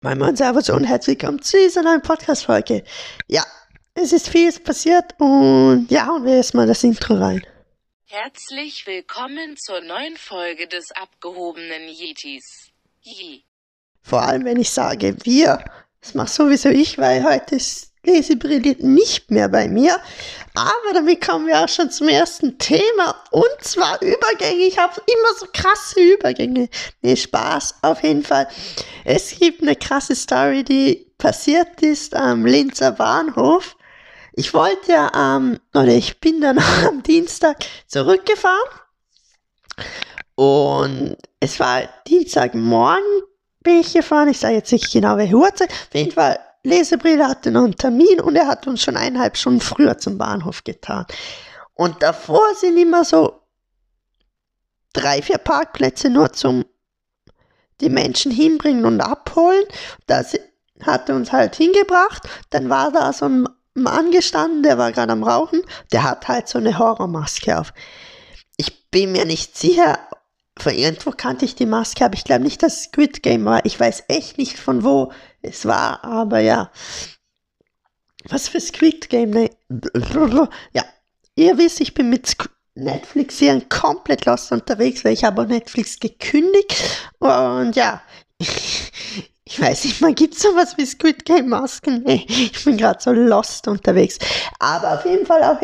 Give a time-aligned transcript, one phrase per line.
[0.00, 2.84] Mein Mann, Servus und herzlich willkommen zu dieser neuen Podcast-Folge.
[3.26, 3.44] Ja,
[3.94, 7.44] es ist vieles passiert und ja, und wir erstmal das Intro rein.
[8.06, 12.70] Herzlich willkommen zur neuen Folge des abgehobenen Yetis.
[13.02, 13.42] Yi.
[14.00, 15.64] Vor allem, wenn ich sage wir,
[16.00, 19.96] das macht sowieso ich, weil heute ist Lesebrille nicht mehr bei mir.
[20.54, 24.64] Aber damit kommen wir auch schon zum ersten Thema und zwar Übergänge.
[24.64, 26.68] Ich habe immer so krasse Übergänge.
[27.02, 28.48] Nee, Spaß auf jeden Fall.
[29.04, 33.76] Es gibt eine krasse Story, die passiert ist am Linzer Bahnhof.
[34.32, 38.68] Ich wollte ja ähm, oder ich bin dann am Dienstag zurückgefahren
[40.34, 43.22] und es war Dienstagmorgen
[43.62, 44.28] bin ich gefahren.
[44.28, 45.70] Ich sage jetzt nicht genau welche Uhrzeit.
[45.70, 49.60] Auf jeden Fall Lesebrille hatte noch einen Termin und er hat uns schon eineinhalb Stunden
[49.60, 51.06] früher zum Bahnhof getan.
[51.74, 53.40] Und davor sind immer so
[54.92, 56.64] drei, vier Parkplätze nur zum
[57.80, 59.64] die Menschen hinbringen und abholen.
[60.06, 60.34] Das
[60.82, 62.28] hat er uns halt hingebracht.
[62.50, 65.62] Dann war da so ein Mann gestanden, der war gerade am Rauchen.
[65.92, 67.72] Der hat halt so eine Horrormaske auf.
[68.56, 69.98] Ich bin mir nicht sicher,
[70.58, 73.64] von irgendwo kannte ich die Maske, aber ich glaube nicht, dass es Squid Game war.
[73.64, 76.70] Ich weiß echt nicht von wo es war, aber ja.
[78.28, 79.30] Was für Squid Game?
[79.30, 79.50] Ne?
[80.72, 80.84] Ja,
[81.36, 82.36] ihr wisst, ich bin mit
[82.74, 86.74] Netflix-Serien komplett lost unterwegs, weil ich habe Netflix gekündigt
[87.18, 88.02] und ja.
[89.50, 92.02] Ich weiß nicht, man gibt sowas wie Squid Game Masken.
[92.04, 94.18] Nee, ich bin gerade so lost unterwegs.
[94.58, 95.58] Aber auf jeden Fall auch,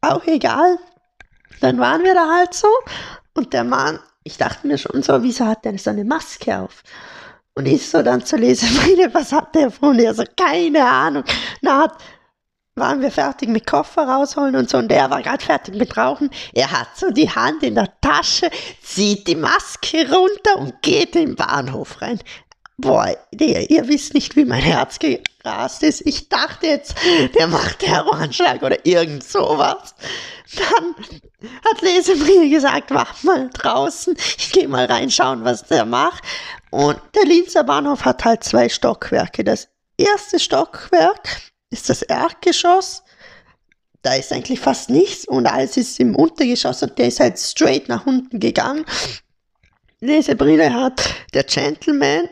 [0.00, 0.78] auch egal.
[1.60, 2.68] Dann waren wir da halt so
[3.34, 6.82] und der Mann, ich dachte mir schon so, wieso hat der so eine Maske auf?
[7.58, 9.98] Und ich so dann zu lesen, meine, was hat der von?
[9.98, 11.24] Er so, keine Ahnung.
[11.60, 11.92] Na,
[12.76, 16.30] waren wir fertig mit Koffer rausholen und so und der war gerade fertig mit Rauchen.
[16.52, 18.48] Er hat so die Hand in der Tasche,
[18.80, 22.20] zieht die Maske runter und geht in den Bahnhof rein.
[22.76, 26.06] Boah, der, ihr wisst nicht, wie mein Herz gerast ist.
[26.06, 26.94] Ich dachte jetzt,
[27.34, 29.96] der macht Terroranschlag oder irgend sowas.
[30.54, 30.94] Dann
[31.42, 36.24] hat Lesebrille gesagt, wach mal draußen, ich gehe mal reinschauen, was der macht.
[36.70, 39.44] Und der Linzer Bahnhof hat halt zwei Stockwerke.
[39.44, 41.28] Das erste Stockwerk
[41.70, 43.02] ist das Erdgeschoss.
[44.02, 47.88] Da ist eigentlich fast nichts und alles ist im Untergeschoss und der ist halt straight
[47.88, 48.84] nach unten gegangen.
[50.00, 51.02] Lesebrille hat
[51.34, 52.28] der Gentleman.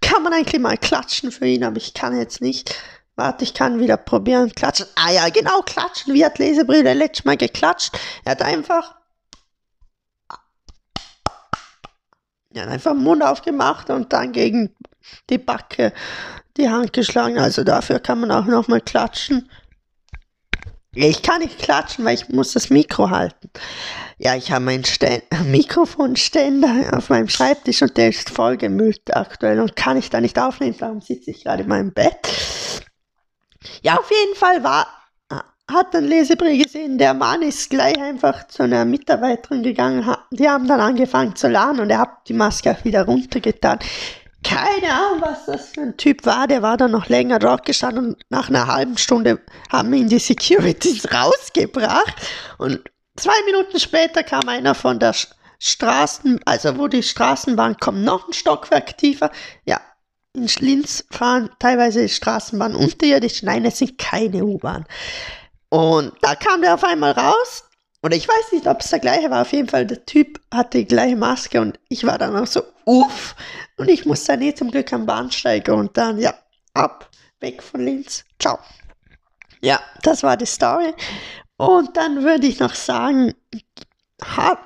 [0.00, 2.74] Kann man eigentlich mal klatschen für ihn, aber ich kann jetzt nicht.
[3.20, 4.50] Warte, ich kann wieder probieren.
[4.50, 4.86] Klatschen.
[4.94, 6.14] Ah ja, genau, klatschen.
[6.14, 7.92] Wie hat Lesebrille letztes Mal geklatscht?
[8.24, 8.94] Er hat einfach.
[12.54, 14.74] Er hat einfach den Mund aufgemacht und dann gegen
[15.28, 15.92] die Backe
[16.56, 17.38] die Hand geschlagen.
[17.38, 19.50] Also dafür kann man auch nochmal klatschen.
[20.94, 23.50] Ich kann nicht klatschen, weil ich muss das Mikro halten.
[24.16, 29.60] Ja, ich habe meinen Ständ Mikrofonständer auf meinem Schreibtisch und der ist voll gemüllt aktuell
[29.60, 30.76] und kann ich da nicht aufnehmen.
[30.78, 32.26] Darum sitze ich gerade in meinem Bett.
[33.82, 34.86] Ja, auf jeden Fall war,
[35.72, 40.14] hat dann Lesebrief gesehen, der Mann ist gleich einfach zu einer Mitarbeiterin gegangen.
[40.30, 43.78] Die haben dann angefangen zu laden und er hat die Maske auch wieder runtergetan.
[44.42, 46.46] Keine Ahnung, was das für ein Typ war.
[46.46, 50.18] Der war dann noch länger dort gestanden und nach einer halben Stunde haben ihn die
[50.18, 52.14] Securities rausgebracht.
[52.58, 52.80] Und
[53.16, 55.14] zwei Minuten später kam einer von der
[55.58, 59.30] Straßen, also wo die Straßenbahn kommt, noch ein Stockwerk tiefer.
[59.66, 59.78] Ja,
[60.34, 63.42] in Linz fahren teilweise Straßenbahnen unterirdisch.
[63.42, 64.86] Nein, es sind keine U-Bahn.
[65.68, 67.64] Und da kam der auf einmal raus.
[68.02, 69.42] Und ich weiß nicht, ob es der gleiche war.
[69.42, 72.62] Auf jeden Fall, der Typ hatte die gleiche Maske und ich war dann auch so,
[72.86, 73.34] uff.
[73.76, 76.34] Und ich musste dann eh zum Glück am Bahnsteiger und dann, ja,
[76.72, 77.10] ab,
[77.40, 78.24] weg von Linz.
[78.38, 78.58] Ciao.
[79.60, 80.94] Ja, das war die Story.
[81.58, 83.34] Und dann würde ich noch sagen,
[84.22, 84.58] hat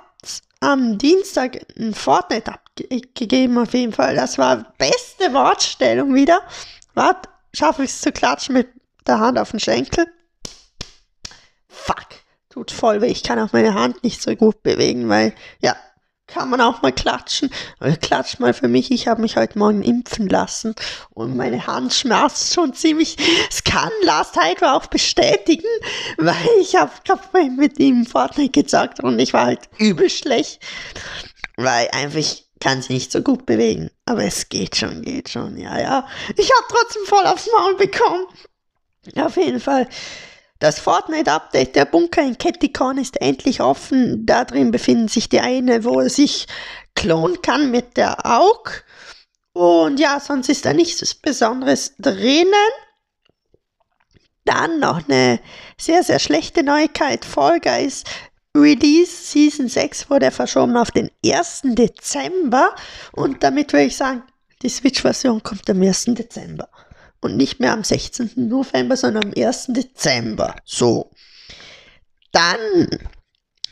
[0.60, 4.16] am Dienstag ein Fortnite abgegeben auf jeden Fall.
[4.16, 6.42] Das war beste Wortstellung wieder.
[6.94, 8.68] Warte, schaffe ich es zu klatschen mit
[9.06, 10.06] der Hand auf den Schenkel?
[11.68, 12.06] Fuck,
[12.50, 13.10] tut voll weh.
[13.10, 15.76] Ich kann auch meine Hand nicht so gut bewegen, weil, ja,
[16.26, 17.50] kann man auch mal klatschen.
[18.00, 18.90] Klatsch mal für mich.
[18.90, 20.74] Ich habe mich heute Morgen impfen lassen
[21.10, 23.16] und meine Hand schmerzt schon ziemlich.
[23.50, 25.68] Es kann Last Heiko auch bestätigen,
[26.16, 26.90] weil ich habe
[27.56, 30.62] mit ihm Fortnite gezockt und ich war halt übel schlecht,
[31.56, 32.24] weil einfach
[32.64, 33.90] kann sie nicht so gut bewegen.
[34.06, 36.08] Aber es geht schon, geht schon, ja, ja.
[36.34, 38.24] Ich habe trotzdem voll aufs Maul bekommen.
[39.16, 39.86] Auf jeden Fall.
[40.60, 44.24] Das Fortnite-Update der Bunker in Catticon ist endlich offen.
[44.24, 46.46] Da drin befinden sich die eine, wo er sich
[46.94, 48.82] klonen kann mit der AUG.
[49.52, 52.54] Und ja, sonst ist da nichts Besonderes drinnen.
[54.46, 55.38] Dann noch eine
[55.76, 57.26] sehr, sehr schlechte Neuigkeit.
[57.26, 58.04] Fall Guys
[58.56, 61.62] Release Season 6 wurde verschoben auf den 1.
[61.64, 62.74] Dezember.
[63.12, 64.22] Und damit würde ich sagen,
[64.62, 66.06] Die Switch-Version kommt am 1.
[66.14, 66.68] Dezember.
[67.20, 68.32] Und nicht mehr am 16.
[68.36, 69.66] November, sondern am 1.
[69.68, 70.54] Dezember.
[70.64, 71.10] So.
[72.32, 72.88] Dann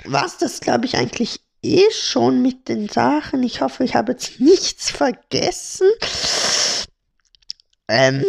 [0.05, 3.43] war es das, glaube ich, eigentlich eh schon mit den Sachen.
[3.43, 5.89] Ich hoffe, ich habe jetzt nichts vergessen.
[7.89, 8.25] Ähm,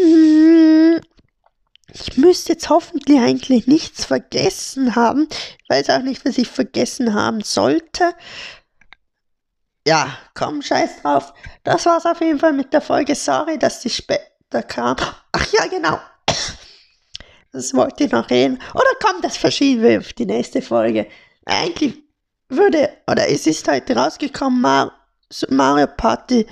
[1.94, 5.28] ich müsste jetzt hoffentlich eigentlich nichts vergessen haben.
[5.30, 8.14] Ich weiß auch nicht, was ich vergessen haben sollte.
[9.88, 11.34] Ja, komm, scheiß drauf.
[11.64, 13.16] Das war's auf jeden Fall mit der Folge.
[13.16, 14.96] Sorry, dass die später kam.
[15.32, 16.00] Ach ja, genau.
[17.52, 18.60] Das wollte ich noch reden.
[18.74, 21.08] Oder komm, das verschieben wir auf die nächste Folge.
[21.46, 22.02] Eigentlich
[22.50, 24.92] würde, oder es ist heute rausgekommen, Mar
[25.50, 26.46] Mario Party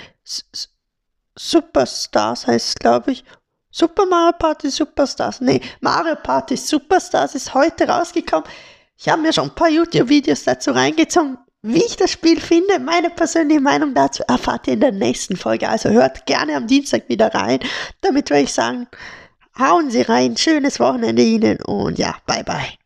[1.36, 3.24] Superstars heißt es, glaube ich.
[3.72, 5.42] Super Mario Party Superstars.
[5.42, 8.48] Nee, Mario Party Superstars ist heute rausgekommen.
[8.98, 11.38] Ich habe mir schon ein paar YouTube-Videos dazu reingezogen.
[11.64, 15.70] Wie ich das Spiel finde, meine persönliche Meinung dazu erfahrt ihr in der nächsten Folge.
[15.70, 17.60] Also hört gerne am Dienstag wieder rein.
[18.02, 18.88] Damit würde ich sagen,
[19.58, 20.38] hauen Sie rein.
[20.38, 22.81] Schönes Wochenende Ihnen und ja, bye bye.